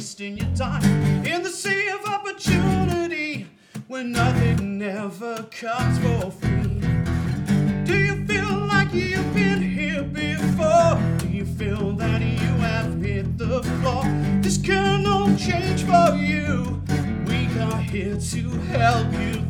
wasting 0.00 0.38
your 0.38 0.54
time 0.56 0.82
in 1.26 1.42
the 1.42 1.50
sea 1.50 1.88
of 1.88 2.02
opportunity 2.06 3.46
where 3.88 4.04
nothing 4.04 4.80
ever 4.80 5.42
comes 5.50 5.98
for 5.98 6.30
free. 6.30 6.80
Do 7.84 7.98
you 7.98 8.26
feel 8.26 8.66
like 8.66 8.92
you've 8.94 9.34
been 9.34 9.60
here 9.60 10.02
before? 10.02 10.98
Do 11.18 11.28
you 11.28 11.44
feel 11.44 11.92
that 11.92 12.22
you 12.22 12.52
have 12.68 13.02
hit 13.02 13.36
the 13.36 13.62
floor? 13.62 14.04
This 14.40 14.56
can 14.56 15.06
all 15.06 15.34
change 15.36 15.82
for 15.82 16.14
you. 16.14 16.82
We 17.26 17.48
are 17.60 17.82
here 17.82 18.16
to 18.16 18.50
help 18.72 19.12
you. 19.12 19.40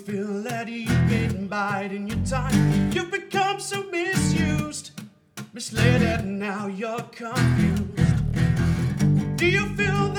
feel 0.00 0.42
that 0.42 0.66
you've 0.66 1.08
been 1.08 1.46
biding 1.46 2.08
your 2.08 2.24
time? 2.24 2.90
You've 2.92 3.10
become 3.10 3.60
so 3.60 3.82
misused, 3.90 4.92
misled, 5.52 6.02
and 6.02 6.38
now 6.38 6.68
you're 6.68 7.02
confused. 7.02 7.96
Do 9.36 9.46
you 9.46 9.66
feel 9.76 10.09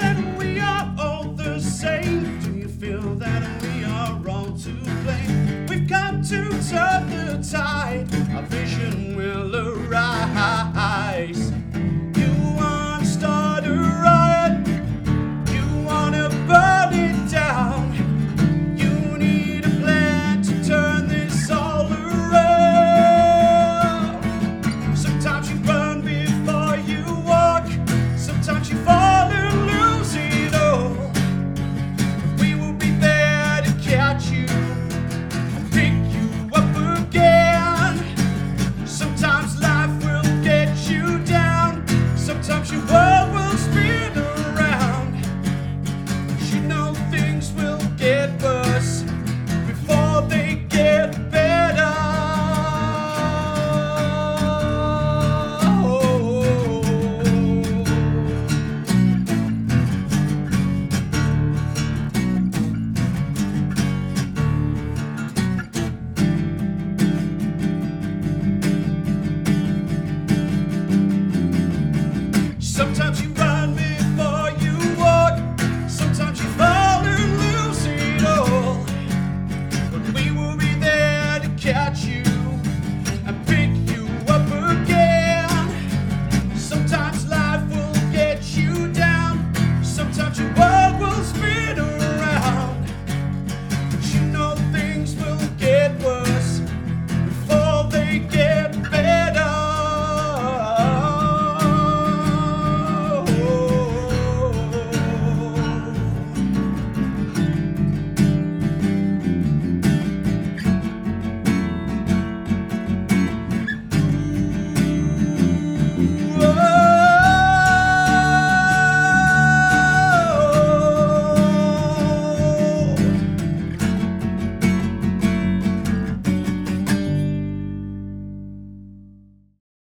you 42.71 43.00